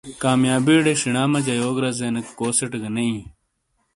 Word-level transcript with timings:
کامیابی 0.23 0.75
ڑے 0.85 0.93
شنا 1.01 1.23
مجا 1.31 1.53
یو 1.61 1.71
رزےنیک 1.83 2.27
کوسیٹ 2.39 2.71
گہ 2.81 2.89
نے 2.95 3.03
ایں۔ 3.09 3.23